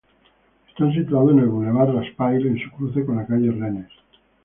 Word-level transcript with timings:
Están 0.67 0.93
situados 0.93 1.29
en 1.31 1.37
el 1.41 1.45
bulevar 1.47 1.93
Raspail 1.93 2.47
en 2.47 2.57
su 2.57 2.71
cruce 2.71 3.05
con 3.05 3.17
la 3.17 3.27
calle 3.27 3.51
Rennes. 3.51 3.91